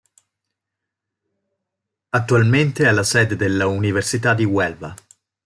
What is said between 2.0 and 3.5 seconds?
Attualmente è la sede